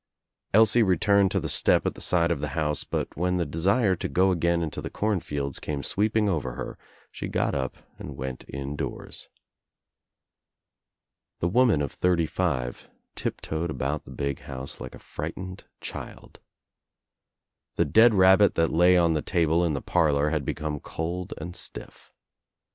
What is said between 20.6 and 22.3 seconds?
cold and stiff.